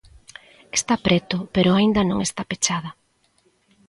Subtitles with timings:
[0.77, 2.89] Está preto, pero aínda non está pechada.